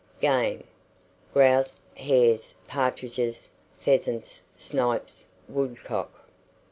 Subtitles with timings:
[0.19, 0.63] GAME.
[1.31, 6.11] Grouse, hares, partridges, pheasants, snipes, woodcock.